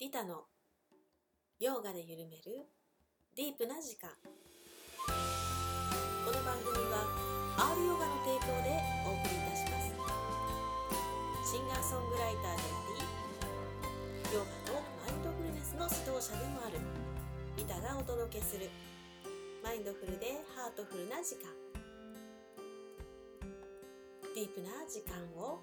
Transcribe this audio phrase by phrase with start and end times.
[0.00, 0.44] リタの
[1.60, 2.64] ヨガで緩める
[3.36, 4.08] ディープな時間。
[6.24, 7.04] この番組は
[7.76, 9.76] R ヨガの提供でお送りいたしま
[11.44, 11.52] す。
[11.52, 12.80] シンガーソングライターであ
[14.32, 16.80] りヨガのマインドフルネスの指導者でもある。
[17.58, 18.70] リタがお届けする
[19.62, 21.52] マインドフルでハートフルな時間。
[24.34, 25.60] ディープな時間を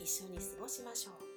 [0.00, 1.31] 一緒に過ごしましょう。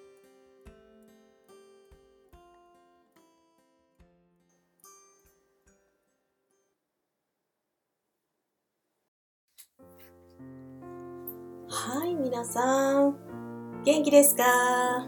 [12.35, 13.15] 皆さん、
[13.85, 14.43] 元気ですか？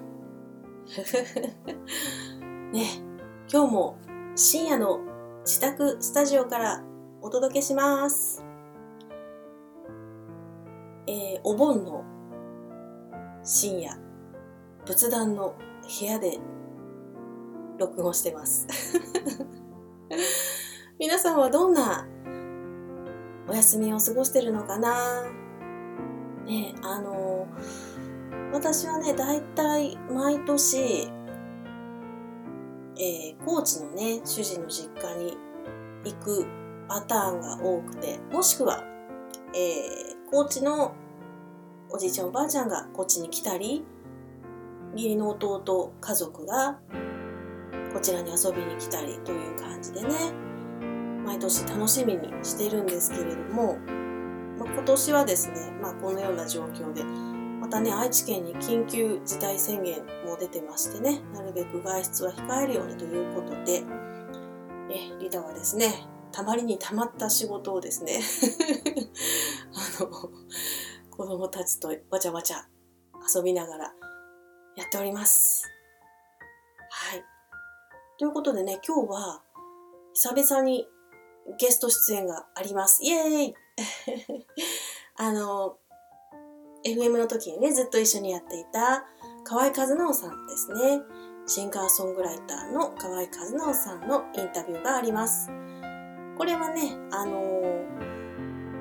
[2.72, 2.86] ね、
[3.52, 3.98] 今日も
[4.34, 5.02] 深夜の
[5.44, 6.86] 自宅スタジオから
[7.22, 8.45] お届けします。
[11.05, 12.05] えー、お盆の
[13.44, 14.00] 深夜、
[14.86, 15.53] 仏壇の
[16.00, 16.39] 部屋で
[17.78, 18.67] 録音してます。
[20.97, 22.08] 皆さんはどんな
[23.50, 25.47] お休みを過ごしてるのかな？
[26.48, 27.48] ねあの
[28.53, 31.09] 私はね大体毎年、
[32.98, 35.38] えー、高知のね主人の実家に
[36.06, 36.48] 行く
[36.88, 38.84] パターンが多くてもしくは、
[39.53, 40.95] えー、高知の
[41.90, 43.84] おじいちゃんおばあちゃんがこっちに来たり
[44.94, 46.80] 義理の弟家族が
[47.94, 50.31] こちらに遊びに来たりという感じでね
[51.25, 53.78] 毎年楽しみにしてるんですけれども
[54.58, 63.83] まあ、今年はですね、まあ、このような状況でまたね愛知県に緊急事態宣言も出てましてねなるべく外出は控えるようにということで
[64.89, 68.19] えリタはですねたまりにたまった仕事をですね
[70.00, 70.09] あの
[71.09, 72.67] 子供たちとわちゃわちゃ
[73.35, 73.94] 遊びながら
[74.78, 75.63] やっております。
[76.91, 77.23] はい。
[78.19, 79.41] ということでね、今日は
[80.13, 80.88] 久々に
[81.59, 83.03] ゲスト出演があります。
[83.03, 83.55] イエーイ
[85.17, 85.77] あの、
[86.85, 89.05] FM の時にね、ずっと一緒にやっていた
[89.43, 91.01] 河合和直さんですね。
[91.45, 95.49] シンガーソングライターの河合和直さんのインタビューがあります。
[96.38, 97.61] これはね、あの、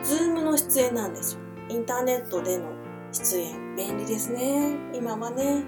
[0.02, 1.40] ズームの出演なんですよ。
[1.68, 2.70] インターネットでの
[3.12, 3.76] 出演。
[3.76, 4.74] 便利ですね。
[4.94, 5.64] 今はね、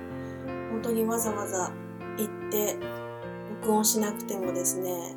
[0.70, 1.70] 本当にわざわざ
[2.16, 2.76] 行って
[3.62, 5.16] 録音しなくてもですね、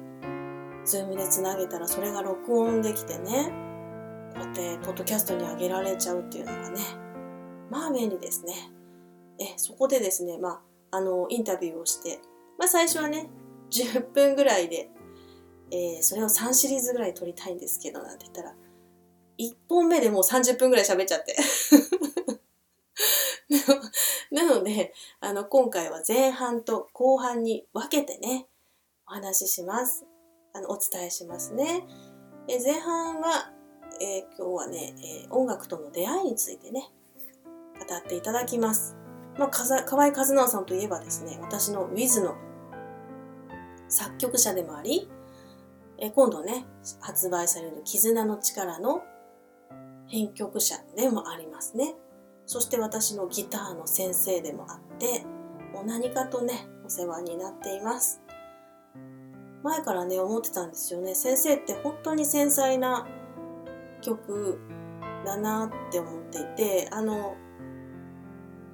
[0.85, 3.51] ズームでつなげたらそれが録音できてね、
[4.34, 6.80] こうやってポッドキャストに上げられちゃうっていうのがね、
[7.69, 8.53] まあ便利ですね。
[9.40, 10.62] え、そこでですね、ま
[10.92, 12.19] あ、あの、インタビューをして、
[12.58, 13.30] まあ最初はね、
[13.72, 14.90] 10分ぐらいで、
[15.72, 18.56] えー、それを3シリーズぐらい撮りたいんですけど、なんて言ったら、
[19.40, 21.36] 1本目でもう30分ぐらい喋っちゃって。
[24.31, 28.47] なので、あの、今回は前半と後半に分けてね、
[29.08, 30.06] お話しします。
[30.53, 31.86] あのお伝えしますね。
[32.47, 33.52] え前半は、
[34.01, 36.89] えー、今日はね、えー、音楽との出会いについてね、
[37.88, 38.97] 語っていただきます。
[39.38, 42.35] まあ、かざ河合和直さんといえばですね、私の Wiz の
[43.88, 45.07] 作曲者でもあり、
[46.00, 46.66] えー、今度ね、
[47.00, 49.03] 発売される絆の力の
[50.07, 51.94] 編曲者でもありますね。
[52.47, 55.23] そして私のギターの先生でもあって、
[55.75, 58.19] もう何かとね、お世話になっています。
[59.63, 63.07] 前からね思ってたんですよね先生って本当に繊細な
[64.01, 64.59] 曲
[65.25, 67.35] だなって思っていてあの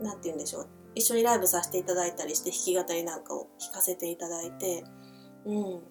[0.02, 0.68] 何て言うんでしょう。
[0.96, 4.84] 一緒にライブさせていただいたりして弾き語りなんかを弾かせていただいて
[5.46, 5.82] うん。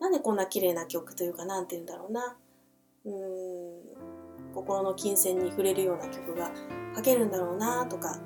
[0.00, 2.36] なんでこんな綺麗な曲というか何て言うんだろうな。
[3.04, 4.52] うん。
[4.54, 6.50] 心の金銭に触れるような曲が
[6.94, 8.18] 書けるんだろうなとか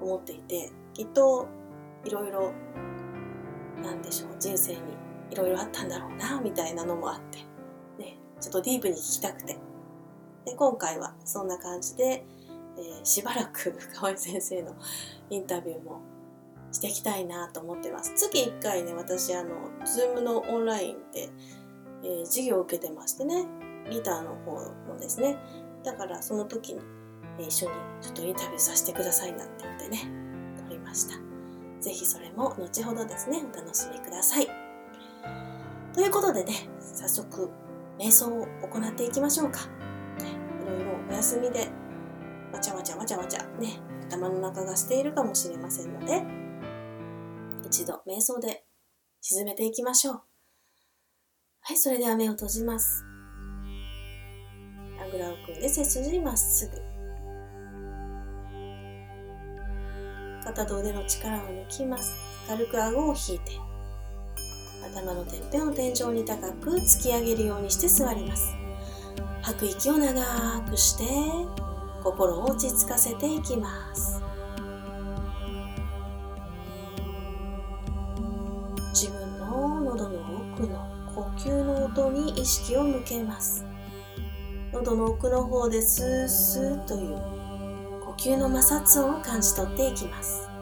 [0.00, 1.46] 思っていてきっと
[2.04, 2.52] いろいろ
[3.82, 4.30] 何でしょう。
[4.38, 4.80] 人生に
[5.30, 7.38] いろいろあったんだろうなみたいなのもあって、
[8.46, 9.56] ちょっとディープに聞きたくて。
[10.44, 12.24] で今回はそんな感じで、
[12.78, 14.76] えー、しばらく河合先生の
[15.28, 16.00] インタビューも
[16.70, 18.12] していきたいなと思ってます。
[18.14, 19.50] 月1回ね私あの
[19.84, 21.28] Zoom のオンラインで、
[22.04, 23.44] えー、授業を受けてましてね
[23.90, 24.52] ギターの方
[24.88, 25.36] のですね。
[25.82, 26.80] だからその時に、
[27.40, 30.08] え、一緒にちょっとインタビューさせてくださいなんて言ってね
[30.64, 31.16] 撮りました。
[31.80, 34.46] ぜひそれも後ほどですね、お楽しみください。
[35.92, 37.50] ということでね、早速、
[37.98, 39.60] 瞑想を行っていきましょうか。
[40.62, 41.68] いろいろお休みで、
[42.52, 46.22] わちゃわちゃわちゃわちゃ、ね、頭の中がしているかもしれませんので、
[47.66, 48.64] 一度瞑想で
[49.20, 50.22] 沈めていきましょう。
[51.60, 53.04] はい、それでは目を閉じます。
[55.00, 56.96] あぐらを組んで背筋まっすぐ。
[60.46, 62.14] 肩と腕の力を抜きます
[62.46, 63.58] 軽く顎を引いて
[64.86, 68.54] 頭のてっぺんを天井に高く突き上げるようにして座ります。
[69.42, 71.04] 吐く息を長くして
[72.02, 74.22] 心を落ち着かせていきます。
[78.92, 80.18] 自分の喉の
[80.54, 83.64] 奥の呼吸の音に意識を向けます。
[84.72, 87.16] 喉の奥の方でスースーという
[88.04, 90.55] 呼吸の摩擦音を感じ取っていきます。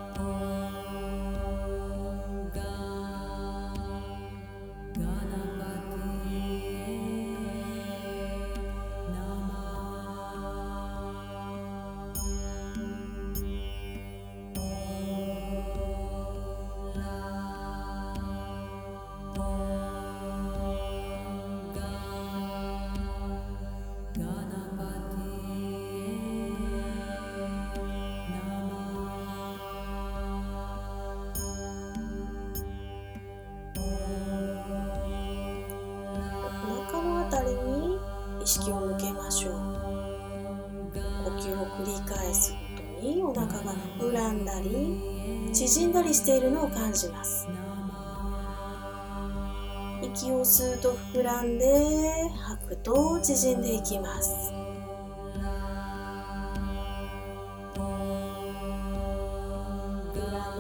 [50.15, 54.53] 息を吸うと膨らんで吐くと縮んでいきます。
[60.13, 60.55] 膨ら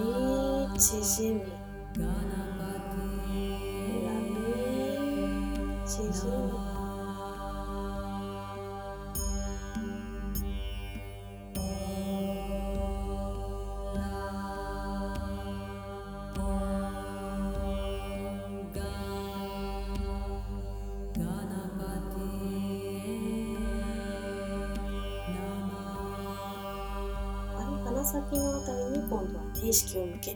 [0.72, 1.40] み縮み。
[1.94, 2.02] 膨
[4.04, 4.42] らみ
[5.86, 6.02] 縮
[6.36, 6.73] み。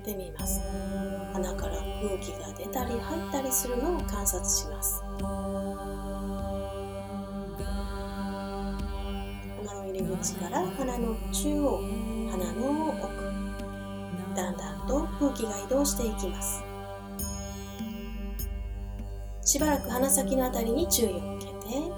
[0.09, 0.63] てみます。
[1.35, 5.03] 鼻から空気が出たり入ったりするのを観察します。
[9.59, 11.83] 鼻の入り口から鼻の中央
[12.31, 13.09] 鼻の奥
[14.35, 16.65] だんだんと空気が移動していきます。
[19.45, 21.53] しばらく鼻先のあたりに注意を向けて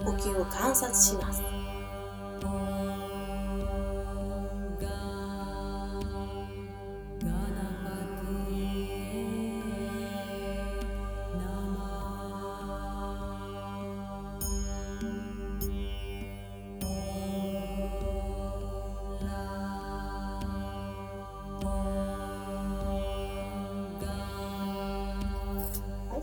[0.04, 1.42] 呼吸を観察します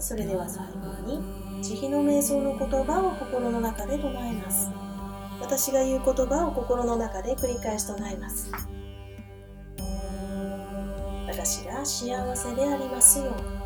[0.07, 0.71] それでは最後
[1.06, 1.21] に
[1.62, 4.71] 慈悲の瞑想の言葉を心の中で唱えます。
[5.42, 8.50] 私が言う言葉を心の中で繰り返し唱えます。
[11.27, 13.57] 私が幸せでありますように。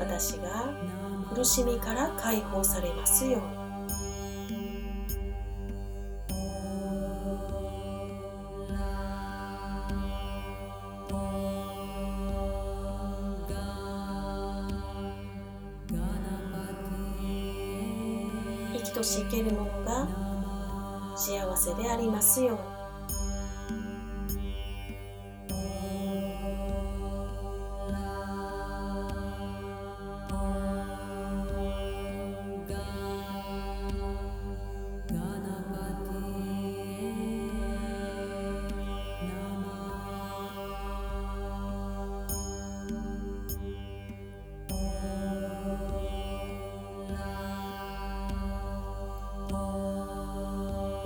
[0.00, 0.74] 私が
[1.32, 3.57] 苦しみから解放されますよう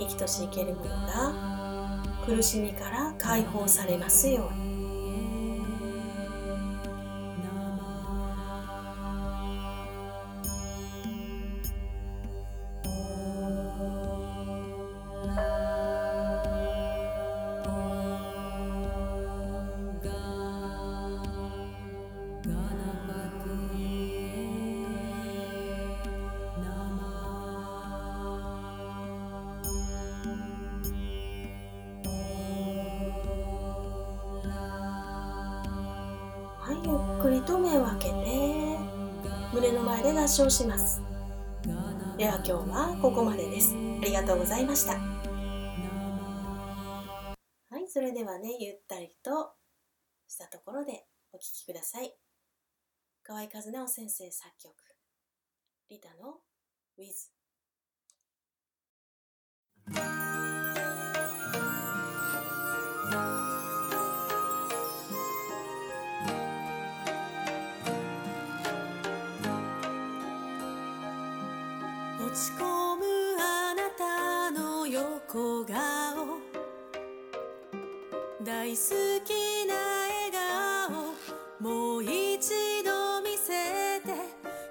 [0.03, 4.62] 生きとし生けるものが苦しみから解放されますように。
[40.33, 41.01] の前で合唱します。
[42.17, 43.75] では今日はここまでです。
[44.01, 44.93] ありがとうございました。
[44.93, 44.99] は
[47.79, 49.53] いそれではねゆったりと
[50.27, 52.15] したところでお聴きください。
[53.23, 54.73] 河合和直先生作曲
[55.89, 56.39] リタの
[56.97, 57.29] with
[72.43, 72.65] 落ち込
[72.97, 73.05] む
[73.39, 75.75] あなたの横顔。
[78.43, 78.81] 大好
[79.23, 79.75] きな
[80.09, 80.29] 笑
[80.89, 81.13] 顔。
[81.61, 84.11] もう一度見せて。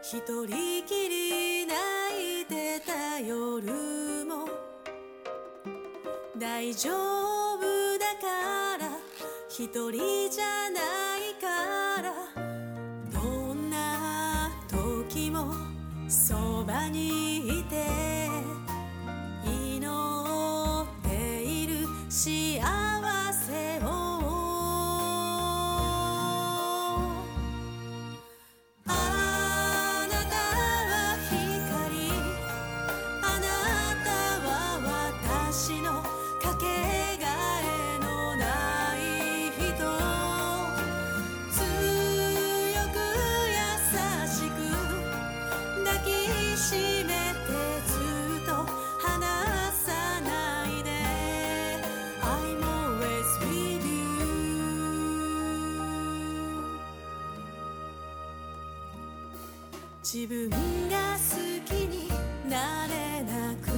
[0.02, 3.73] 一人きり泣いてた夜
[4.26, 4.50] も。
[6.37, 6.91] 大丈
[7.55, 8.99] 夫だから。
[9.49, 10.91] 一人じゃない。
[16.62, 18.01] そばにいて
[60.02, 60.56] 自分が
[61.14, 62.09] 好きに
[62.50, 63.72] なれなく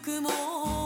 [0.00, 0.77] くも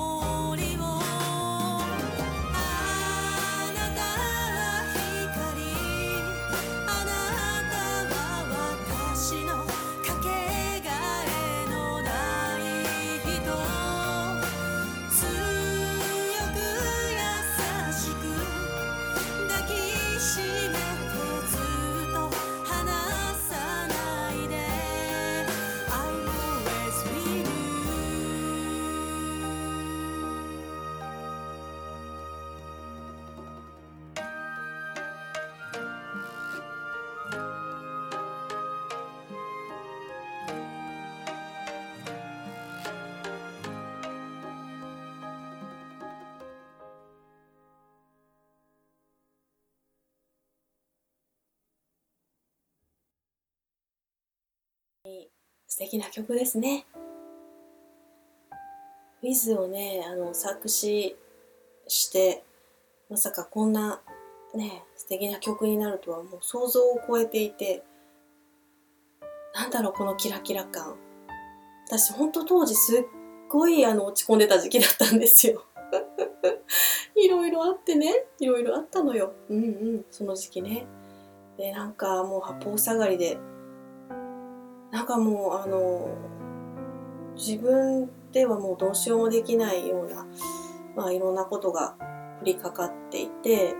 [55.83, 56.87] 敵な曲ですね。
[59.21, 61.17] ウィズをね、あの作詞
[61.89, 62.45] して、
[63.11, 64.01] まさかこんな
[64.55, 67.83] ね、素敵な曲になるとはもう想像を超えていて、
[69.55, 70.95] なんだろう、このキラキラ感。
[71.89, 73.05] 私、ほんと当時すっ
[73.49, 75.65] ごいあの落ち込んでた時期だったんですよ。
[77.17, 79.33] いろいろあってね、いろいろあったのよ。
[79.49, 79.65] うんう
[79.99, 80.87] ん、その時期ね。
[81.57, 83.37] で、なんかもう八方塞がりで、
[84.93, 86.15] なんかもうあの
[87.35, 90.27] 自分ではもうどうしようもできないような、
[90.95, 91.97] まあ、いろんなことが
[92.43, 93.75] 降りかかっていて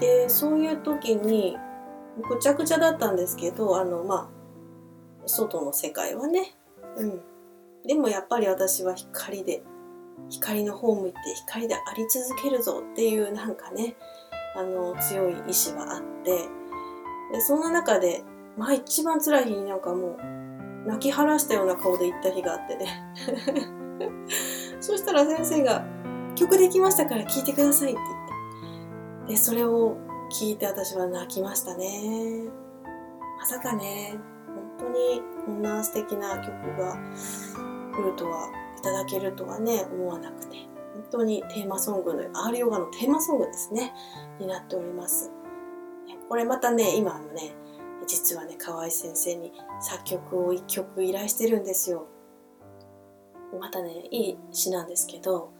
[0.00, 1.56] でそういう時に
[2.28, 4.30] ぐちゃぐちゃだったんですけどあのま
[5.24, 6.54] あ外の世界はね、
[6.96, 7.20] うん、
[7.86, 9.62] でもやっぱり私は光で
[10.28, 13.94] 光の方向いて光であり続けるぞっていうなんかね
[14.56, 16.32] あの強い意志はあって
[17.32, 18.24] でそんな中で
[18.58, 23.14] まあ一番辛い日になんかもう泣き晴らしたような顔で行った日があってね。
[24.80, 25.84] そしたら先生が
[26.34, 29.32] 「曲できましたから聴いてください」って言って。
[29.34, 29.96] でそれを
[30.32, 32.50] 聞いて私は泣きましたね。
[33.38, 34.18] まさかね。
[34.78, 36.48] 本当にこんな素敵な曲
[36.78, 36.96] が
[37.94, 38.48] 来るとは
[38.78, 40.56] いただけるとはね思わなくて。
[40.94, 43.94] 本当にテーマソングの R ヨガのテーマソングですね。
[44.40, 45.30] になっております。
[46.28, 47.54] これまたね今のね
[48.08, 52.06] 実はね河合先生に作曲を1曲依頼してるんですよ。
[53.60, 55.52] またねいい詩なんですけど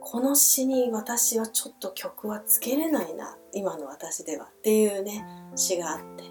[0.00, 5.24] この詩に私はちょっと曲はつけれないな今の私ではっていうね
[5.54, 6.24] 詩があって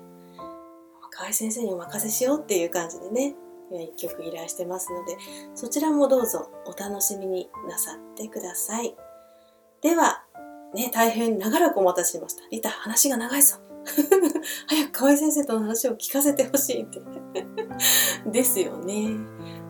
[1.11, 3.35] 河合先生にお任せしようっていう感じでね
[3.71, 5.17] 一曲依頼してますので
[5.55, 8.95] そちらもどうぞお楽しみになさってください。
[9.81, 10.23] では
[10.73, 12.41] ね大変長らくお待たせしました。
[12.49, 13.66] リタ話が長いぞ。
[14.67, 17.01] 早く河合先生との話を聞かせてほしいって
[18.29, 19.15] ですよね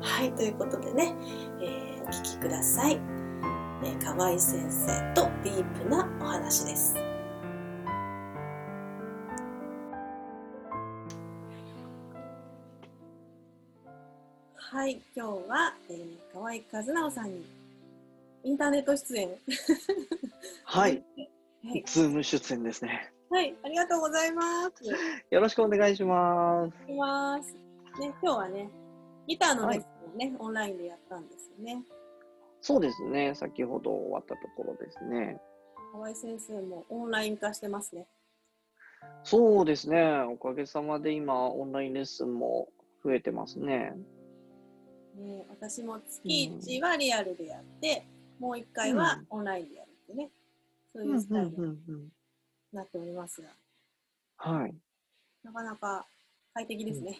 [0.01, 1.15] はいということでね、
[1.61, 2.99] えー、お聞きください、
[3.83, 6.95] えー、河合先生とディープなお話です
[14.55, 17.45] はい、今日は、えー、河合和直さんに
[18.43, 19.29] インターネット出演。
[20.63, 21.03] はい。
[21.65, 23.11] はい、ズーム出演ですね。
[23.29, 24.41] はい、ありがとうございま
[24.73, 24.85] す。
[25.29, 26.87] よろしくお願いします。
[26.87, 27.53] します。
[27.99, 28.69] ね、今日はね、
[29.27, 31.83] ギターのレッスンをね、はい、オンラインでやったんですよね。
[32.61, 33.35] そうですね。
[33.35, 35.41] 先ほど終わったところですね。
[35.91, 38.07] 河合先生もオンライン化してますね。
[39.23, 40.21] そうですね。
[40.21, 42.69] おかげさまで今、オンラインレッスンも
[43.03, 43.93] 増えてますね。
[45.17, 48.07] ね、私も月1はリアルでやって、
[48.39, 50.29] うん、もう1回はオンラインでやるってね、
[50.93, 51.77] そういうスタイルに
[52.73, 53.49] なっておりますが、
[54.37, 54.75] はい。
[55.43, 56.05] なかなか
[56.53, 57.19] 快適ですね。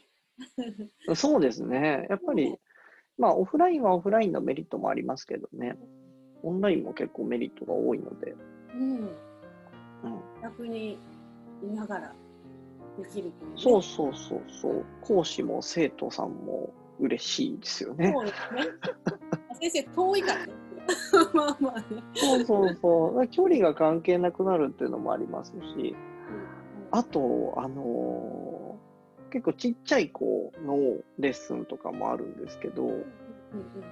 [1.07, 2.07] うん、そうですね。
[2.10, 2.55] やっぱり、
[3.17, 5.77] まあ、オフラインはオフラインのメリットもありますけどね、
[6.43, 8.36] オンラインも結構メリットが多いので。
[8.73, 9.10] うん。
[10.03, 10.99] うん、逆に
[11.63, 12.13] いながら
[12.97, 14.86] できるという、ね、そうそうそうそう。
[15.01, 18.12] 講師も生徒さんも嬉しいですよね。
[18.13, 18.62] そうですね。
[19.71, 20.53] 先生、遠いからね。
[21.34, 22.04] まあまあね。
[22.15, 23.28] そうそうそう。
[23.28, 25.95] 距離が関係なくなるっていうのもありますし、
[26.91, 30.78] あと、あのー、結構ちっちゃい子の
[31.19, 32.89] レッスンとかもあるんですけど、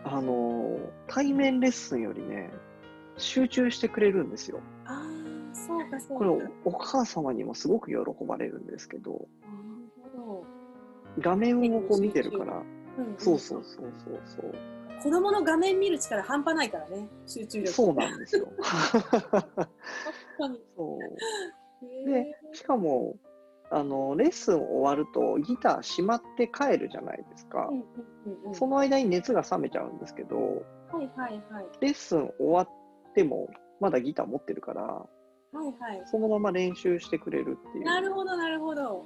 [0.04, 2.52] あのー、対面レッスンよりね、
[3.18, 4.60] 集中してくれるんですよ。
[4.86, 6.26] ああ、そうかそうか。
[6.26, 9.28] これお母様にもすごく喜ばれるんですけど、
[11.20, 12.62] 画面をこう見てるから、
[13.18, 14.56] そうそうそうそうそう。
[15.02, 17.72] 子供の画面見る力半端ないからね、集中力。
[17.72, 18.48] そうなんですよ。
[20.76, 22.10] そう。
[22.10, 23.18] で、しかも、
[23.72, 27.70] あの、レッスン終わるとギターしまって帰るじゃないですか。
[28.54, 30.38] その間に熱が冷めちゃうんですけど、
[30.92, 31.68] はいはいはい。
[31.82, 35.08] レッスン終わっても、まだギター持ってるから、は
[35.64, 36.04] いはい。
[36.06, 37.86] そのまま練習してくれるっていう。
[37.86, 39.06] なるほどなるほど。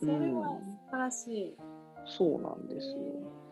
[0.00, 1.56] それは素晴らしい。
[2.04, 3.43] そうなんですよ。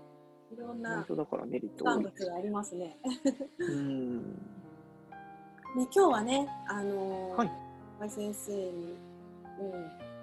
[0.52, 2.98] いろんなだからメリットがありますね。
[3.58, 4.18] うん
[5.74, 7.48] ね今日はね、あのー、
[7.98, 8.94] はい、先生に、
[9.58, 9.70] うん、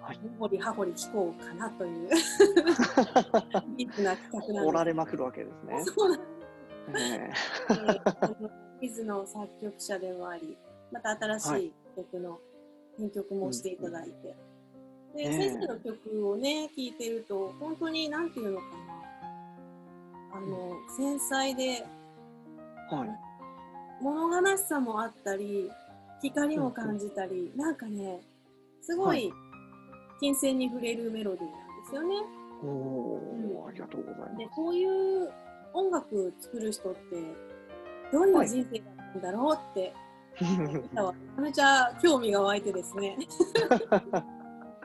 [0.02, 2.10] はい、ほりはほり聞こうかなという
[3.76, 5.84] ディープな企画なんおられまくるわけですね。
[5.86, 7.14] そうなんです。
[7.18, 7.34] ね、
[8.82, 10.56] 水の作曲者でもあり、
[10.92, 12.40] また新しい曲の
[12.98, 14.28] 編曲もしていただいて。
[14.28, 14.38] はい
[15.16, 18.89] で、先生の曲をね、聴いてると、本当に、なんていうのかな。
[20.40, 21.86] あの、繊細で、
[22.90, 25.70] はい、物悲しさもあったり、
[26.22, 28.22] 光も感じたり、なんかね、
[28.82, 29.32] すごい、
[30.22, 32.16] 金銭に触れるメロディーなんですよね。
[32.64, 33.22] おお、
[33.62, 34.38] うん、ありがとうございます。
[34.38, 35.30] で、こういう
[35.74, 37.00] 音楽作る人って、
[38.12, 39.94] どんな人生なんだろうって、
[40.36, 43.18] はい、めちゃめちゃ興味が湧いてですね。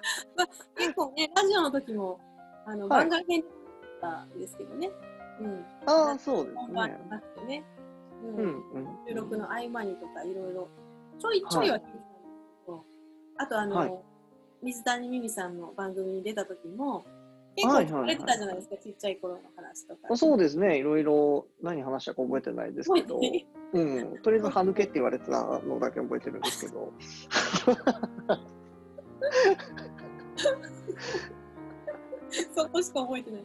[0.37, 2.21] まあ、結構ね、ラジオの時も、
[2.67, 3.43] あの、番外編
[4.03, 4.91] だったんですけどね。
[5.41, 5.65] うん。
[5.87, 7.65] ああ、そうですね。
[8.23, 8.63] うん。
[9.07, 10.69] 収録の合間にとか、いろいろ、
[11.19, 12.85] ちょいちょいは聞いてたんですけど、
[13.37, 14.03] あとあの、
[14.63, 17.05] 水谷美美さんの番組に出た時も、
[17.57, 20.17] 結構聞かれてたじゃないですか、ちっちゃい頃の話とか。
[20.17, 23.21] そうですね、いろいろ何話したか覚えてないですけど、
[23.73, 26.93] うん、とりあえず歯抜けって言われてたのだけ覚えてるんですけど。
[32.55, 33.45] そこしか覚えてない。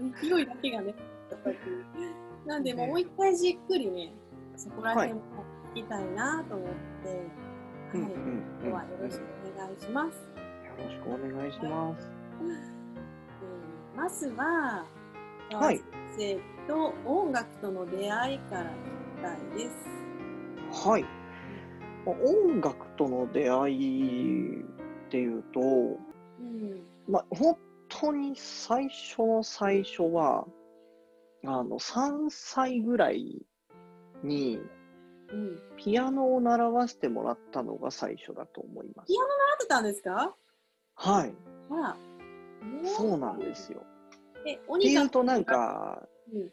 [0.00, 0.94] もう勢いだけがね。
[2.46, 4.12] なんで、もう一回じっくりね、
[4.56, 5.20] そこら辺も
[5.74, 6.68] 聞きたいなと思っ
[7.02, 7.18] て、はい、
[7.94, 8.08] 今
[8.62, 9.22] 日はよろしく
[9.54, 10.18] お願いします。
[10.18, 12.10] よろしくお願いします。
[12.42, 12.76] えー
[13.96, 14.84] まずは、
[15.52, 15.80] はい
[16.18, 18.66] 先生と音楽との出会いから聞
[19.16, 20.86] きたいです。
[20.86, 21.02] はい。
[22.04, 24.64] まあ音楽との出会いっ
[25.08, 26.82] ていうと、うん。
[27.08, 27.56] まあ、本
[28.00, 30.46] 当に最初の最初は、
[31.44, 33.44] あの、3歳ぐらい
[34.22, 34.60] に
[35.28, 35.58] うん。
[35.76, 39.14] ピアノを習わせてもらったのが最初だと思いますピ。
[39.18, 40.34] アノ習ってたんですか？
[40.94, 41.34] はい。
[41.70, 41.96] あら。
[42.96, 43.82] そうなんですよ。
[44.46, 46.52] え、おって兄ちゃんいうとなん、か、うん、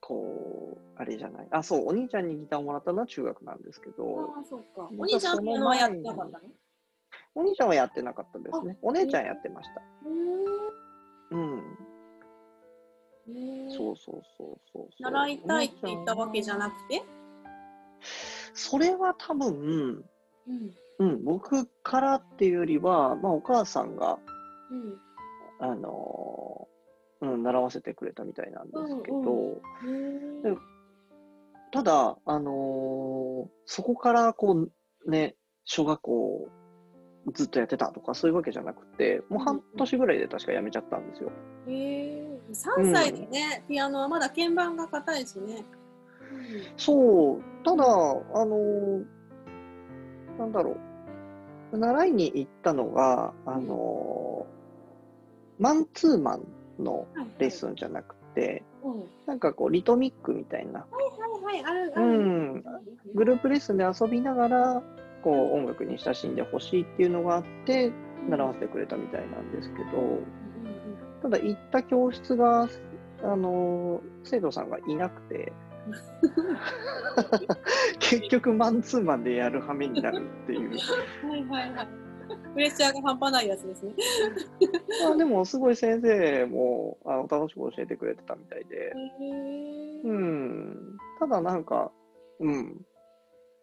[0.00, 1.48] こう、あれじゃない？
[1.50, 4.90] あ、そう、お兄ちゃんにギターをもらったのは中学なんですけど、ああ、そうか。
[4.98, 6.44] お兄ちゃんはピアノはやってなかったの？
[7.36, 8.78] お兄ちゃんはやってなかったですね。
[8.80, 9.82] お姉ちゃんやってました。
[11.30, 11.62] ううん。
[13.70, 14.88] そうそうそうそう。
[14.98, 17.02] 習いたいって言ったわけじゃなくて？
[18.54, 20.04] それは多分、
[20.48, 20.74] うん。
[20.98, 24.18] うん、僕からっていうよりは、まあ、お母さんが、
[24.70, 24.98] うん。
[25.58, 30.56] あのーうん、習わせてくれたみたいなんですけど、うんへーで
[31.72, 34.68] ただ、あのーそこからこ
[35.06, 36.48] う、ね、小学校
[37.32, 41.30] ずっとやってたとかそういうわけじゃなくて、もう半年ぐらいで確かやめちゃったんですよ。
[41.66, 42.40] へえ。
[42.52, 45.64] 3歳でね、ピアノはまだ鍵盤が硬いしね。
[46.76, 47.86] そう、ただ、あ
[48.44, 49.04] のー
[50.38, 50.76] なんだろ
[51.72, 54.56] う、習いに行ったのが、あのー
[55.62, 56.42] マンツーマン
[56.78, 57.32] のうん。
[57.38, 58.98] レッスンじゃなくて、うん。
[59.00, 60.86] はいなんかこう、リトミックみたいな、は
[61.52, 62.18] いはい、あるあうる。
[62.20, 62.64] ん、
[63.14, 64.82] グループレッスンで遊びながら、
[65.26, 67.90] こう、音楽に親しんでほしいっていうのがあって、
[68.28, 70.20] 習わせてくれたみたいなんですけど、
[71.20, 72.68] ただ行った教室が、
[73.24, 75.52] あのー生徒さんがいなくて、
[77.98, 80.70] 結局マンツーマンでやる羽目になるっていう。
[81.28, 81.88] はいはいはい。
[82.54, 83.94] プレッシャーが半端ないやつですね。
[85.04, 88.92] まあでもすごい先生もあの楽しく教えてくれてたみたいで、
[90.04, 91.90] うん、ただなんか、
[92.38, 92.86] うん、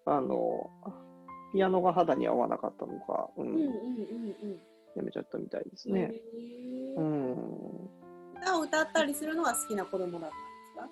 [0.06, 0.69] あの、
[1.54, 4.60] ピアノが肌に合わなかったのか、うん、うんうんうん
[4.96, 5.96] やめちゃったみたいですうん。
[5.96, 6.02] ね。
[6.02, 6.08] へ
[6.98, 7.89] うーん、
[8.42, 10.30] 歌を歌ったりするのが好きな子供だっ
[10.76, 10.89] たんですか？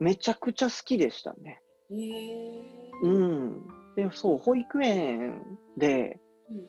[0.00, 1.60] めちゃくちゃ好きでしたね。
[1.90, 2.62] へえ。
[3.02, 3.66] うん。
[3.96, 5.42] で、そう、保育園
[5.76, 6.18] で、
[6.50, 6.66] うん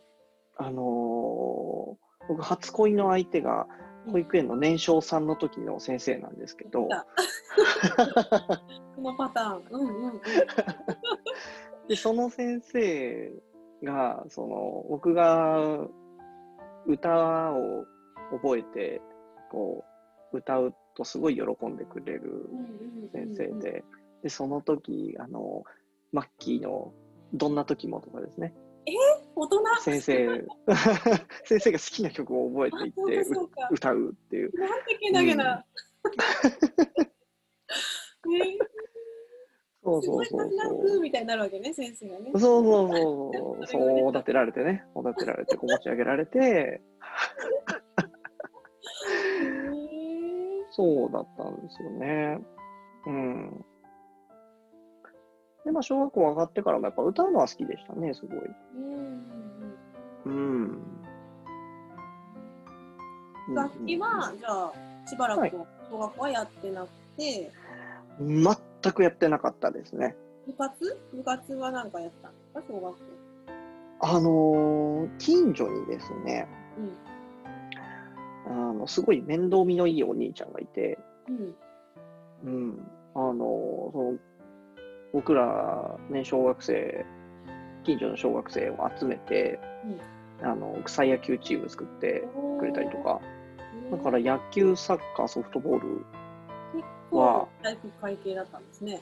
[0.59, 3.67] あのー僕、初恋の相手が、
[4.11, 7.05] 保育園の年少さんの時の先生なんですけど、だ
[8.95, 9.63] こ のパターン。
[9.69, 10.21] うんうんうん。
[11.87, 13.31] で、その先生
[13.83, 15.87] が、その、僕が
[16.85, 17.85] 歌を
[18.31, 19.01] 覚えて、
[19.51, 19.83] こ
[20.33, 22.49] う、歌うとすごい喜んでくれる
[23.13, 23.83] 先生で、
[24.23, 25.63] で、その時、あの、
[26.11, 26.93] マッキーの
[27.33, 28.53] どんな時もとかですね、
[29.35, 29.81] 大人？
[29.81, 30.45] 先生、
[31.45, 34.59] 先生が好きな曲を覚えていってう歌うっていう。
[34.59, 35.65] なんてけなげな。
[38.25, 38.67] うす
[39.91, 40.81] ごいそうそうなそう。
[40.81, 42.31] くみたいになるわけね、先生がね。
[42.33, 43.67] そうそうそうそう。
[43.67, 44.85] そう、 おだてられてね。
[44.95, 46.81] おだてられて、こう持ち上げられて、へ
[50.71, 52.39] そうだったんですよね。
[53.05, 53.65] うん。
[55.65, 58.39] で、まあ、小学校上がってからもやっぱ歌うのは好きでしたね、すごい。
[58.39, 58.43] ー
[60.25, 60.77] うん
[63.47, 63.55] うん。
[63.55, 64.73] 楽器は、じゃあ、
[65.07, 65.51] しばらくはい
[65.89, 67.51] 小学校はやってなくて、
[68.19, 68.43] 全
[68.93, 70.15] くやってなかったですね。
[70.45, 70.97] 部活？
[71.13, 72.29] 部活は何かやった？
[72.29, 73.03] んですか、小学校。
[73.99, 76.47] あのー近所にですね、
[78.47, 78.69] うん。
[78.69, 81.55] あの、すごい面倒見のいいお兄ちゃんがいて、うん。
[82.45, 82.91] うん。
[83.15, 84.17] あのーその、
[85.13, 87.05] 僕ら、ね、小学生、
[87.83, 89.59] 近所の小学生を集めて、
[90.41, 92.27] あの、草野球チーム作って
[92.59, 93.19] くれたりとか、
[93.89, 96.03] だから野球、サッカー、ソフトボール、結
[97.09, 99.01] 構体育会系だったんですね。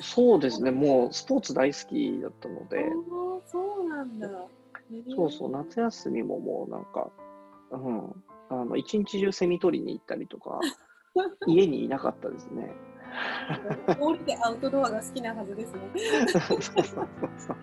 [0.00, 2.90] そうですね、もうスポーツ大好きだったので、
[3.46, 4.28] そうなんだ。
[5.14, 7.10] そうそう、夏休みももうなんか、
[7.70, 10.60] うん、あの、一日中セミ取りに行ったりとか、
[11.46, 12.72] 家にいなかったですね。
[13.98, 15.80] 降りてアウトドアが好きなはずですね。
[16.28, 17.56] そうそうそうそう。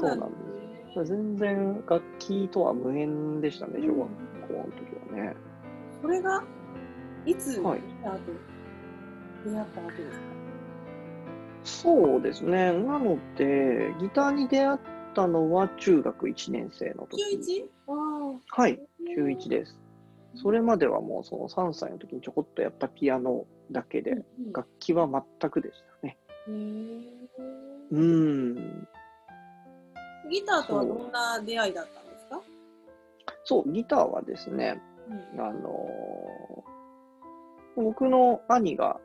[0.00, 0.36] そうなんで
[0.92, 1.04] すね。
[1.04, 5.36] 全然楽器とは無縁でしたね、小学校の時はね。
[6.02, 6.42] それが
[7.28, 8.18] いつはい出会った後、
[9.44, 10.24] 出会ったわけですか？
[11.64, 12.72] そうですね。
[12.72, 14.78] なので、ギターに出会っ
[15.14, 17.22] たのは中学1年生の時。
[17.22, 17.58] 中 1?
[17.88, 18.80] あはい、
[19.14, 19.78] 中1です。
[20.34, 25.08] それまではもうその3歳の時にちょこっとやったピアノだけで、うん楽器は
[25.40, 26.16] 全くでしたね。
[26.46, 27.00] うん。
[30.30, 32.40] ギターとはどんな出会いだったんですか？
[33.44, 34.80] そう、ギターはですね、
[35.34, 36.77] うんあのー
[37.82, 39.00] 僕の兄が、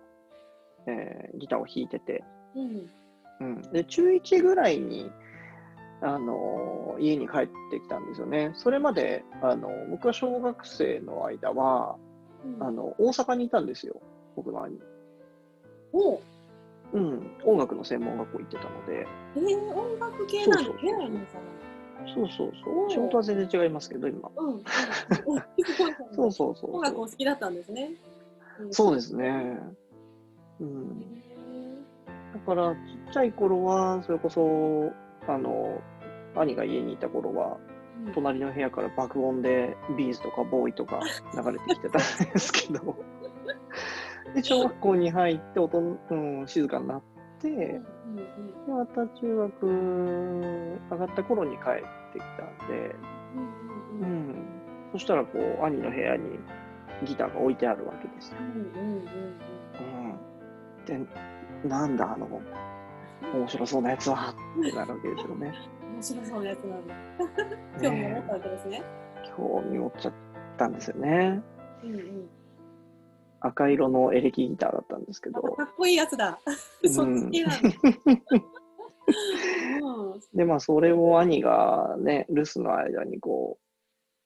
[0.87, 2.23] えーギターを弾いてて、
[2.55, 2.89] うん。
[3.39, 5.11] うん、で、中1ぐらいに、
[6.01, 8.51] あのー家に帰ってきたんですよね。
[8.55, 11.95] それまで、あの僕は小学生の間は、
[12.45, 12.63] うん。
[12.63, 14.01] あの、大阪にいたんですよ、
[14.35, 14.79] 僕の兄。
[15.93, 16.19] お。
[16.93, 20.71] うん、音楽の専門学校行ってたので、えー、音楽系なんで
[22.13, 22.89] そうそうそう。
[22.89, 24.29] 仕事は全然違いますけど、今。
[24.35, 24.53] うん。
[24.53, 24.63] うん。
[26.13, 27.05] そうそうそう音楽そう。
[27.05, 27.91] お好きだったんですね。
[28.71, 29.59] そうですね。
[30.59, 30.99] うん。
[32.33, 32.77] だから、ち
[33.09, 34.91] っちゃい頃は、それこそ、
[35.27, 35.81] あの、
[36.35, 37.73] 兄が家にいた頃は、うん
[38.13, 40.99] 隣の部屋から爆音でビーズとかボーイとか
[41.35, 42.97] 流れてきてたんですけど、
[44.33, 47.01] で、小学校に入って音、うん、静かになっ
[47.39, 48.23] て、うんで、
[48.67, 49.65] また中学
[50.91, 52.95] 上がった頃に帰ってきたんで、
[54.01, 54.35] うん。
[54.93, 56.39] そしたら、こう、兄の部屋に
[57.03, 58.37] ギターが置いてあるわけですよ。
[58.39, 59.23] うんうんうん
[59.79, 60.85] うん。
[60.85, 62.27] で、なんだ、あの、
[63.33, 65.53] 面白そうなやつはってなるわけですよね。
[65.93, 66.95] 面白そうなやつなんだ。
[67.81, 68.83] 興味を持ったわけですね。
[69.37, 70.13] 興味持っちゃっ
[70.57, 71.41] たんですよね。
[71.83, 72.29] うんうん。
[73.39, 76.39] 赤色のエレキギターだったんですけど、かっこいいやつだ。
[76.81, 77.69] うんそっちなんだ。
[79.81, 83.63] う んで、まあ、それを兄がね、留守の間にこう、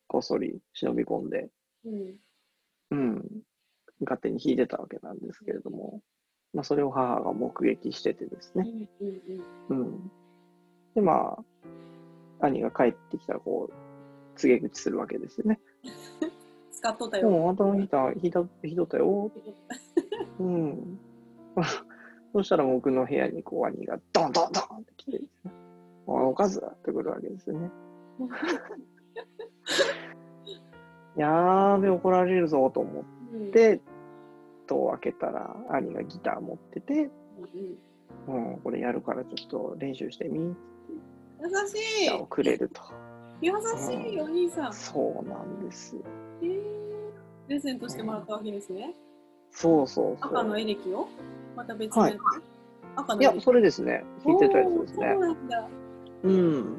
[0.08, 1.50] こっそり忍び込んで、
[1.86, 2.16] うん
[2.92, 3.26] うん、
[4.02, 6.02] 勝手に弾いてたわけなんですけれども、
[6.54, 8.66] まあ、それを母が目撃しててですね、
[9.70, 10.12] うん。
[10.96, 11.38] で、ま
[12.42, 15.60] あ、兄が帰ってきたら、こう、告げ口するわけですよね。
[16.72, 17.30] 使っとったよ。
[17.30, 19.32] もう、あんたのギター弾いた、弾いとったよ。
[20.40, 21.00] うん。
[22.34, 25.52] そしたら僕の部屋にこう兄がドンドンドンって来てですね、
[26.06, 27.72] おかずってくるわけですよね。
[31.18, 33.04] やーべ、怒られるぞと思
[33.34, 33.82] うんって、
[34.68, 37.10] 戸を開けたら兄がギター持ってて、
[38.28, 40.54] うんうん、これやるからちょっと練習してみ、優
[41.68, 42.82] しいギターをくれると。
[43.42, 44.74] 優しいお兄さん。
[44.74, 46.02] そうなんですよ。
[46.42, 46.78] えー
[47.48, 48.94] プレゼントしてもらったわけですね。
[49.52, 50.60] そうそうそ赤のう。
[50.60, 51.08] エレキを？
[51.56, 52.18] また別のやつ、
[52.98, 54.04] 赤のいや、それですね。
[54.26, 55.20] 弾いてたやつですねそう。
[55.22, 55.70] なんだ。
[56.24, 56.78] うん。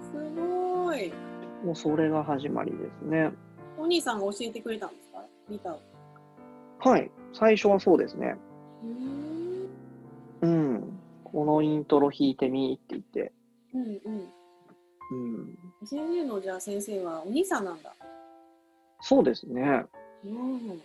[0.00, 1.12] すごい。
[1.64, 3.32] もうそれが始まりですね。
[3.84, 5.22] お兄さんが教えてくれたんですか？
[5.50, 5.80] ギターを。
[6.78, 7.10] はい。
[7.34, 8.34] 最初はそうですね。
[8.82, 9.68] うーん。
[10.40, 10.46] う
[10.78, 10.98] ん。
[11.22, 13.32] このイントロ弾いてみって言って。
[13.74, 14.32] うんうん。
[15.10, 15.58] うん。
[15.84, 17.94] 先生のじゃあ先生はお兄さんなんだ。
[19.02, 19.84] そうですね。
[20.24, 20.80] うん。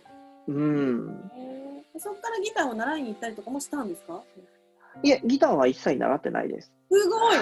[0.48, 1.30] うん。
[1.34, 4.22] へーそっからギターを習いに行ったりとかもしたんですか？
[5.02, 6.70] いえ、ギターは一切習ってないです。
[6.90, 7.36] すごい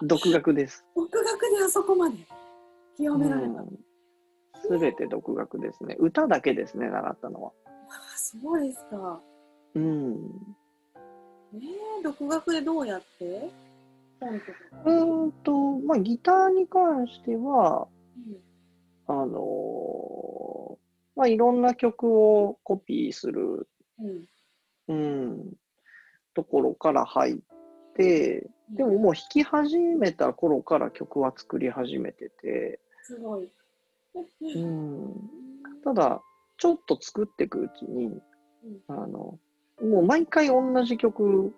[0.02, 0.84] 独学です。
[0.96, 2.16] 独学であそこまで
[2.98, 3.64] 極められた。
[4.62, 5.96] すべて独学ですね。
[5.98, 7.52] 歌だけですね、習ったのは。
[7.66, 9.20] あそうですか。
[9.74, 10.30] うん。
[11.54, 13.50] えー、独学でどうやって？
[14.86, 17.88] うーんと、まあ、ギターに関しては、
[19.06, 20.76] うんあのー
[21.14, 24.24] まあ、いろんな曲をコピーする、うん
[24.88, 25.52] うん、
[26.32, 27.36] ところから入っ
[27.94, 33.50] て、でももう弾き始めた頃から曲は作り始めてて、すごい。
[34.54, 35.30] うん、
[35.84, 36.22] ただ、
[36.56, 38.18] ちょっと作っていくうちに、
[38.88, 39.38] あの、
[39.82, 41.52] もう毎回同じ曲、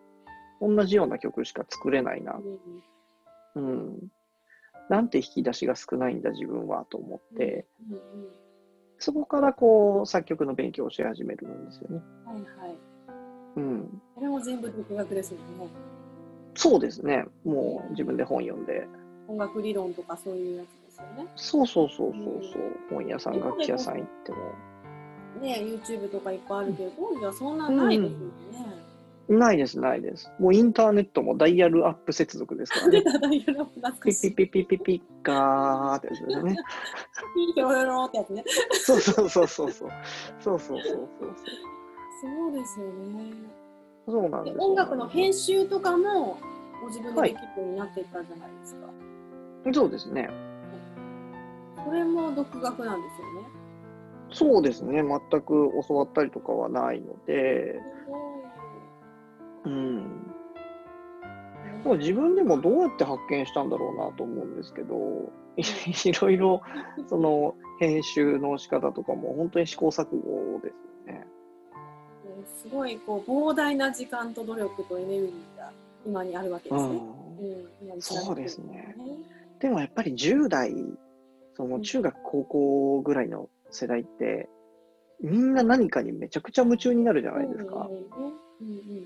[0.61, 2.41] 同じような曲しか作れないな。
[3.55, 4.09] うん。
[4.89, 7.67] なんて引き出しが少ないんだ、自分は、と思って、
[8.99, 12.03] そこからこう、作曲の勉強をし始めるんですよね。
[12.25, 12.77] はいはい。
[13.57, 14.03] うん。
[14.17, 15.45] これも全部独学ですよね。
[16.55, 17.25] そうですね。
[17.45, 18.89] もう自分で本読んで。
[19.29, 21.31] 音楽理論とかそういうやつですよね。
[21.37, 22.63] そうそうそうそうそう。
[22.91, 24.39] 本屋さん、楽器屋さん行っても。
[25.41, 28.27] ね YouTube とかいっぱいあるけど、当時はそんなないですよね。
[29.29, 30.31] ないです、ないです。
[30.39, 33.13] もうインターネットもダイヤルアップ接続ですから出ね。
[33.13, 34.35] た ダイヤル懐かピしい。
[34.35, 36.57] ピピピピピッカーってやつですよね。
[37.35, 38.45] ピーヒョロロってやつね。
[38.73, 39.91] そうそうそうそうそう。
[40.41, 41.35] そうそうそうそう
[42.23, 43.33] そうですよね。
[44.07, 44.23] そう。
[44.23, 44.53] そうなんで。
[44.53, 46.39] です音楽の編集とかも
[46.81, 48.87] ご自分でできるようになっていったじゃないですか。
[49.73, 50.31] そうですね。
[51.87, 53.49] それも独学なんですよね。
[54.33, 55.03] そうですね。
[55.03, 57.81] 全く教わったりとかはないので、
[59.65, 60.27] うん。
[61.85, 65.63] でも自分でもどうやって発見したんだろうなと思うんですけど、い
[66.09, 66.63] いろいろ、
[67.09, 70.75] その、編集の仕方とかも本当に試行錯誤です
[71.09, 71.27] よね。
[72.63, 75.73] すごいこう膨大な時間と努力とエネルギーが
[76.05, 77.01] 今にあるわけですね。
[77.95, 78.97] うん、そうですね。
[79.61, 80.75] でもやっぱり10代、
[81.57, 84.49] その中学、高校ぐらいの世代って、
[85.23, 87.89] みんな何かにめちゃくちゃ夢中になるじゃないですか。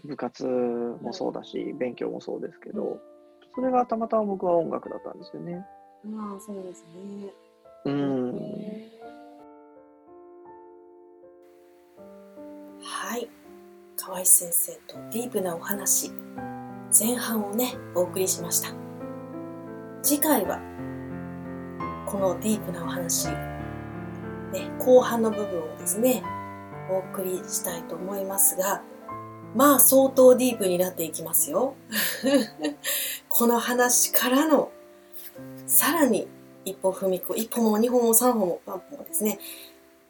[0.04, 2.98] 部活もそうだし、勉強もそうですけど、
[3.54, 5.64] それがたまたま僕は音楽だったんですよね。
[6.04, 7.32] まあ、そうですね。
[7.84, 8.32] うん。
[12.82, 13.28] はい。
[13.96, 16.10] 河合先生とディープなお話、
[16.98, 18.74] 前半をね、お送りしました。
[20.02, 20.58] 次回は、
[22.10, 23.34] このディープなお話、ね、
[24.80, 26.24] 後半の部分をですね、
[26.90, 28.82] お送りしたいと思いますが、
[29.54, 31.74] まあ相当ディープになっていきますよ。
[33.28, 34.72] この話からの、
[35.66, 36.26] さらに
[36.64, 39.38] 一歩踏み込一歩も二歩も三歩も三歩もですね、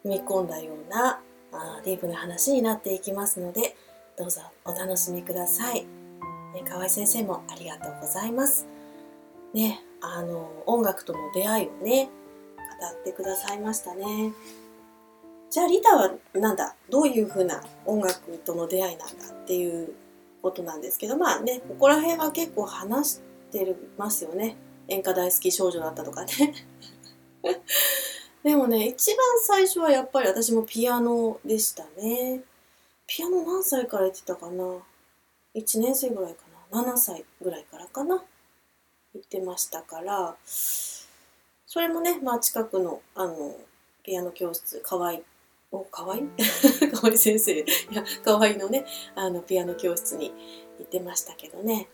[0.03, 3.75] 踏み込んだようなあディープな話になっていきますので、
[4.17, 5.85] どうぞお楽しみください。
[6.67, 8.67] 河合先生もありがとうございます。
[9.53, 12.09] ね、あの、音楽との出会いをね、
[12.81, 14.33] 語ってくださいましたね。
[15.49, 16.75] じゃあリタはなんだ？
[16.89, 19.93] どういうふうな音楽との出会いなんだっていう
[20.41, 24.55] ことなんですけどまあねここら辺は結構話してますよね。
[24.87, 26.31] 演歌大好き少女だったとかね。
[28.43, 32.45] でもね一番最初はやっぱり私もピアノでしたね。
[33.05, 34.63] ピアノ何歳から行ってたかな
[35.53, 38.23] ？1年生ぐらいかな？7歳ぐらいからかな？
[39.13, 43.55] 行ってましたからそれもねまあ近くのあの
[44.03, 45.19] ピアノ教室河合
[45.71, 47.59] おかわいいかわい先生。
[47.59, 50.33] いやかわいいのねあのピアノ教室に
[50.79, 51.87] 行ってましたけどね。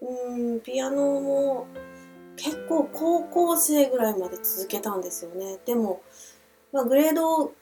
[0.00, 1.66] うんピアノも
[2.36, 5.58] 結構高校生ぐらいまで続けたんですよね。
[5.66, 6.00] でも、
[6.72, 7.52] まあ、グレード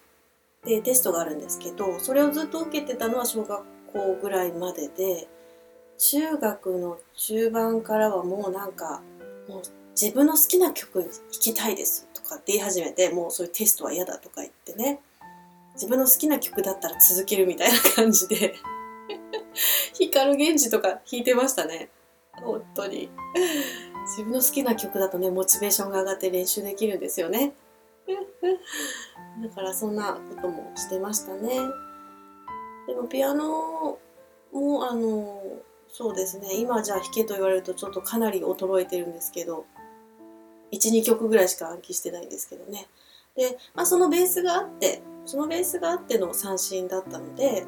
[0.64, 5.28] でテストがあるんですけどそれをずっと受けてたのは小学校ぐらいまでで
[5.98, 9.02] 中学の中盤からはもうなんか
[9.48, 9.62] もう
[10.00, 15.00] 自分の好きな曲弾きたいですとかって言い始めてもうそういうテストは嫌だとか言ってね。
[15.74, 18.54] 自分の好きな曲だったら続けるみたいな感じで。
[19.94, 21.90] 光源氏とか弾いてましたね。
[22.32, 23.10] 本当に。
[24.06, 27.54] 自分の好きな曲だとねモチベーションが上がって練習できるんですよね。
[29.42, 31.58] だからそんなこともしてましたね。
[32.86, 33.98] でもピアノ
[34.52, 35.42] もあの
[35.96, 36.48] そうですね。
[36.56, 39.64] 今じゃあ弾けと言われるとちょっとかなり衰えてるんですけど
[40.72, 42.88] 12曲ぐらいしか暗記してないんですけどね。
[43.36, 47.64] で、まあ、そのベースがあってそのベースがあっての三振だったので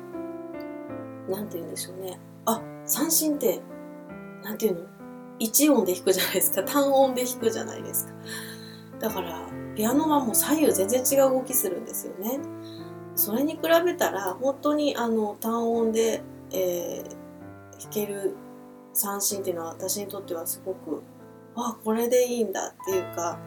[1.28, 2.18] 何て言うんでしょうね。
[2.46, 3.60] あ三振って
[4.42, 4.86] 何て言うの？
[5.38, 6.64] 一音で弾くじゃないですか。
[6.64, 8.12] 単音で弾くじゃないですか。
[8.98, 12.40] だからピアノはもう左右全然違う動きするんですよね。
[13.14, 17.15] それに比べたら本当にあの単音で、えー、
[17.78, 18.36] 弾ける
[18.92, 21.02] 三振っていうのは私にとってはすごく
[21.54, 23.38] あこれでいいんだっていうか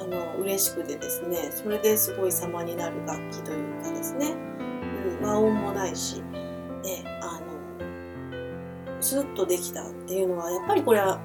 [0.00, 4.32] あの嬉しくてですねそれですごい様になる楽器というかですね、
[5.20, 11.20] うん、和音もないし、ね、あのスッとできたっていうのはやっぱりこれは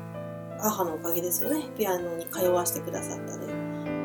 [0.60, 1.70] 母のおかげですよね。
[1.78, 3.54] ピアノに通わせてくださったで、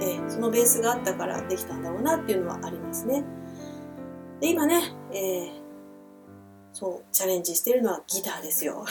[0.03, 3.25] えそのベースがあったからできたんだろうなっていうのはありますね。
[4.41, 5.62] で今ね、えー、
[6.73, 8.85] そうチャレンジしてるのはギターですよ。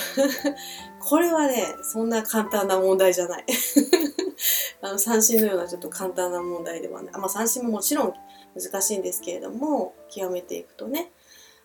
[1.02, 3.46] これはねそんな簡単な問題じゃない。
[4.82, 7.14] あの三振のようなちょっと簡単な問題ではない。
[7.14, 8.14] まあ、三振ももちろん
[8.60, 11.12] 難しいんですけれども、極めていくとね、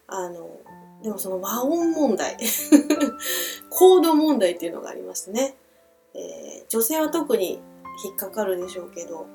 [0.06, 0.50] あの、
[1.02, 2.36] でもその和音問題、
[3.70, 5.56] コード問題っていうのがありましてね、
[6.14, 7.60] えー、女性は特に
[8.04, 9.26] 引っかかるでしょうけど、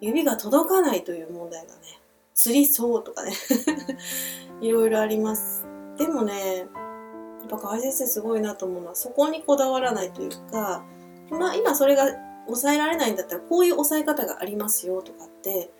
[0.00, 1.80] 指が届かないという問題がね、
[2.34, 3.32] 釣りそうとかね、
[4.60, 5.71] いろいろあります。
[5.98, 6.68] でもね、やっ
[7.48, 10.84] ぱ河合先生すごいなと思うのは、そこにこだわらないというか、
[11.30, 12.06] まあ今それが
[12.46, 15.70] 抑えられないんだったらこういう抑え方がありますよとかって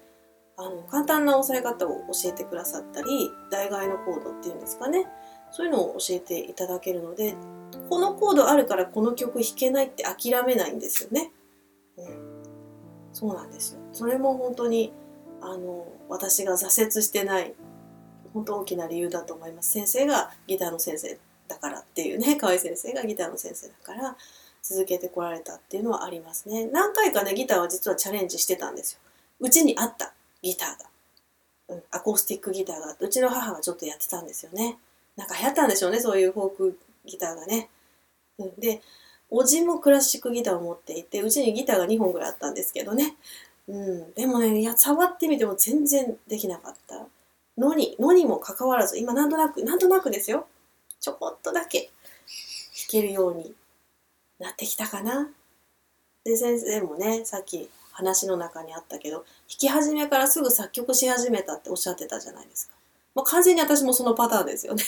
[0.57, 5.07] あの簡単な抑え方を教えてくださったり代替のコードっていうんですかね
[5.51, 7.35] そういうのを教えていただけるので
[7.89, 11.33] このコードあるからこの曲弾けないって諦めないんですよね。
[11.97, 12.07] うん、
[13.13, 13.81] そうなんですよ。
[13.93, 14.93] それも本当に
[15.41, 17.55] あの私が挫折してない
[18.33, 19.73] 本当大きな理由だと思います。
[19.73, 21.19] 先生がギターの先生
[21.49, 24.17] だからっていうね 河合先生がギターの先生だから
[24.63, 26.67] 続けてこられたっていうのはありますね。
[26.67, 29.01] 何回かね、ギターは実はチャレンジしてたんですよ。
[29.41, 30.87] うちにあったギターが。
[31.69, 34.79] うん、アコースティックギターがあって、うちの母がちょっとやってたんですよね。
[35.17, 37.69] なんか流行ったんでしょうね、そういうフォークギターがね。
[38.39, 38.83] うん、で、
[39.31, 43.17] おじもクラシックギターを持っていて、うちにギターが2本ぐらいあったんですけどね。
[43.69, 47.07] うん、でもねいや触ってみても全然できなかった
[47.59, 50.47] のにのにもかかわらず今なんとなくなんとなくですよ。
[51.01, 51.91] ちょこっとだけ弾
[52.89, 53.55] けるように
[54.39, 55.29] なってきたかな。
[56.25, 62.75] で先生もねさっき話の中にあったけど弾き始めからすぐ作曲し始めたっておっしゃってたじゃないですか。
[63.15, 64.83] もう完全に私もそのパターンですよね。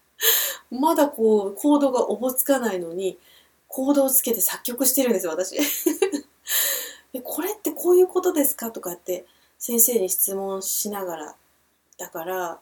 [0.70, 3.18] まだこうコードがおぼつかないのに
[3.68, 5.56] コードをつけて作曲してるんですよ私。
[7.22, 8.70] これってこういうことですか？
[8.70, 9.24] とかって
[9.58, 11.36] 先生に質問しながら
[11.98, 12.58] だから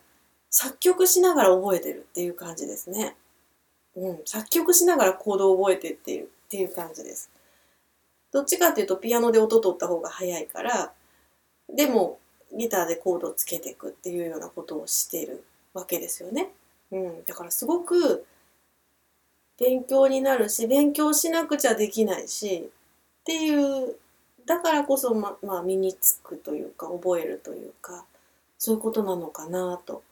[0.51, 3.17] 作曲しながら覚えてるっていう感じですね。
[3.97, 7.31] うん、作曲しながらコードを覚えてっていうっていう感じです。
[8.33, 10.93] どっちかっていうとピアノで音取った方が早いから
[11.69, 12.19] でも
[12.57, 16.51] ギターでコードをつけていくっていうようなことをしているわけですよね。
[16.91, 18.27] うん、だからすごく
[19.59, 22.71] 勉強になるし勉強しなくちゃできないし
[23.21, 23.97] っていう
[24.45, 28.05] だからこそま、まあ、身につくというか覚えるというか
[28.65, 30.05] そういうことなのかなと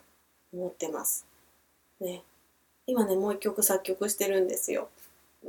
[0.52, 1.24] 思ってます。
[2.00, 2.24] ね。
[2.88, 4.88] 今ねもう一曲作曲してるんですよ。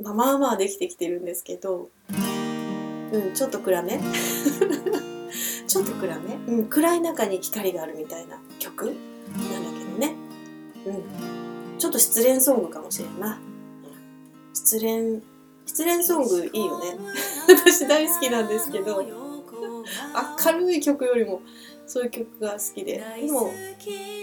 [0.00, 1.88] まあ、まあまあできてきてるんですけど。
[3.12, 3.98] うん、ちょっと暗め。
[5.66, 8.84] ちょっと暗め、うん、暗い中に光があるみたいな曲。
[8.84, 8.96] なんだ
[9.80, 10.14] けどね、
[10.86, 10.92] う
[11.74, 13.40] ん、ちょっと失恋ソングかもしれんな、
[14.54, 15.20] 失恋
[15.66, 16.98] 失恋ソングいいよね。
[17.66, 19.04] 私大好きなんですけど。
[20.46, 21.42] 明るい曲よりも。
[21.86, 22.98] そういう曲が好きで。
[22.98, 23.50] でも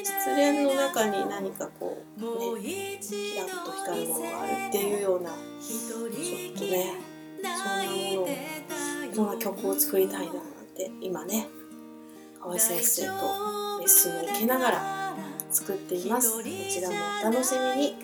[0.03, 6.10] 失恋の中に何かこうねキラッと光るものがあるっていうようなちょっ
[6.57, 6.93] とね
[7.41, 8.28] そんなものを
[9.14, 10.43] そんな曲を作りたいななん
[10.76, 11.47] て今ね
[12.39, 13.12] 河合先生と
[13.80, 15.14] レッスンを受けながら
[15.51, 16.38] 作っています。
[16.38, 17.99] こちらもお楽しみに、ね、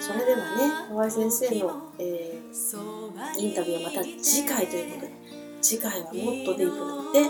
[0.00, 5.12] それではね河合先生の、えー、インタビューはまた次回ということで
[5.60, 7.28] 次回はもっとディープなので、ね、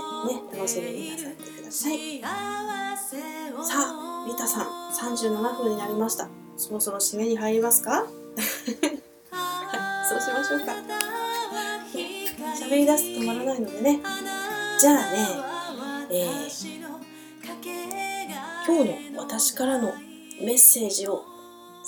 [0.53, 2.21] 楽しみになさってください。
[2.21, 2.29] さ
[3.77, 4.67] あリタさん
[5.17, 6.29] 37分になりました。
[6.57, 8.07] そろそろ締めに入りますか？
[10.09, 10.73] そうしましょうか。
[12.61, 14.01] 喋り出すと止まらないのでね。
[14.79, 15.29] じゃあね、
[16.11, 16.77] えー、
[18.67, 19.93] 今日の私からの
[20.43, 21.25] メッセージを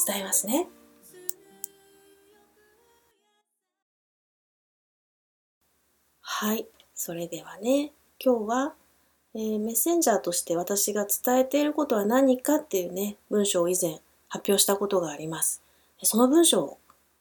[0.07, 0.68] 伝えますね。
[6.41, 6.64] はい
[6.95, 8.74] それではね今日は、
[9.34, 15.62] えー、メッセンジャーとして私が伝えていることは何かっていうね文章を以前発表したことがあります
[16.03, 16.78] その文章を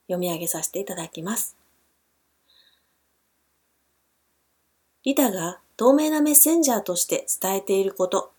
[0.07, 1.57] 読み上げさせていただきます。
[5.03, 8.31] リタが透明なメッセンジャーとして伝えていること、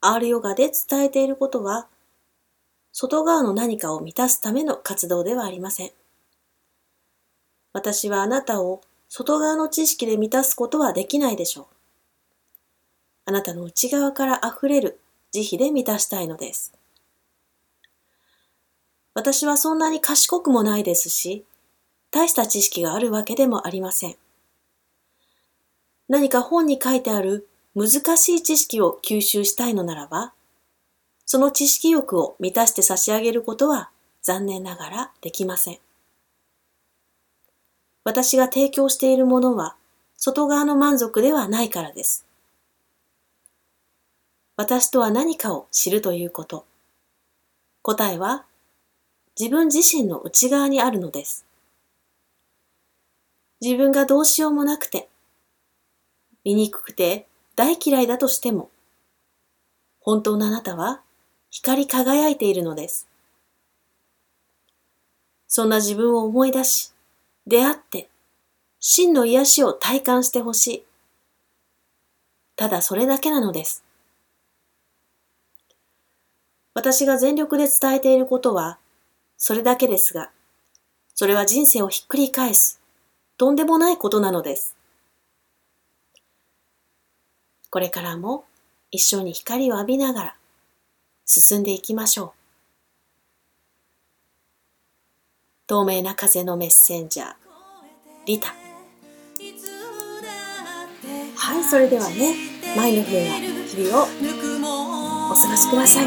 [0.00, 1.88] R ヨガで伝えていることは、
[2.92, 5.90] 外側の何かを満たすための活動ではありません。
[7.72, 11.66] 私はあなたを外側の知識で満たすことはできないでしょう。
[13.26, 15.00] あなたの内側から溢れる
[15.32, 16.72] 慈悲で満たしたいのです。
[19.14, 21.44] 私はそんなに賢くもないですし、
[22.10, 24.16] 大した知識があるわけでもありません。
[26.08, 30.32] 何か本に書いてある難しい知識を吸収したいのならば、
[31.26, 33.90] その知識欲を満たして差し上げることは
[34.22, 35.78] 残念ながらできません。
[38.08, 39.76] 私が提供しているものは
[40.16, 42.24] 外側の満足ではないからです。
[44.56, 46.64] 私とは何かを知るということ。
[47.82, 48.46] 答えは
[49.38, 51.44] 自分自身の内側にあるのです。
[53.60, 55.10] 自分がどうしようもなくて、
[56.44, 58.70] 醜くて大嫌いだとしても、
[60.00, 61.02] 本当のあなたは
[61.50, 63.06] 光り輝いているのです。
[65.46, 66.94] そんな自分を思い出し、
[67.48, 68.10] 出会って、
[68.78, 70.84] 真の癒しを体感してほしい。
[72.56, 73.82] ただそれだけなのです。
[76.74, 78.78] 私が全力で伝えていることは、
[79.38, 80.30] それだけですが、
[81.14, 82.82] それは人生をひっくり返す、
[83.38, 84.76] とんでもないことなのです。
[87.70, 88.44] これからも
[88.90, 90.36] 一緒に光を浴びながら
[91.24, 92.37] 進んでいきましょう。
[95.68, 97.34] 透明な風のメッセンジャー、
[98.24, 98.54] リタ。
[101.36, 102.34] はい、それではね、
[102.74, 104.04] マインドフルな日々を
[105.30, 106.06] お過ごしください。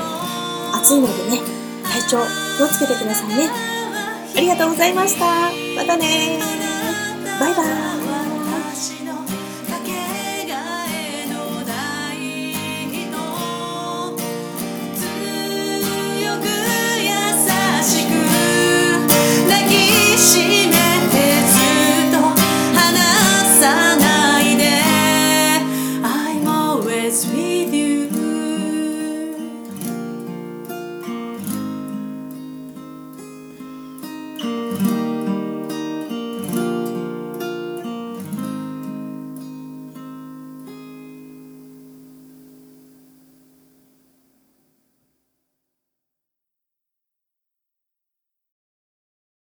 [0.74, 1.42] 暑いのでね、
[1.84, 2.18] 体調
[2.58, 3.50] 気をつけてくださいね。
[4.36, 5.26] ありがとうございました。
[5.76, 6.40] またね
[7.40, 8.11] バイバイ。